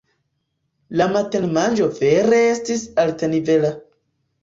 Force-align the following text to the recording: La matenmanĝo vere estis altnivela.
La 1.01 1.07
matenmanĝo 1.17 1.91
vere 2.01 2.43
estis 2.57 2.89
altnivela. 3.07 3.75